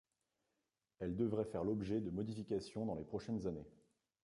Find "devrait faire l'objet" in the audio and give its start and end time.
1.15-1.99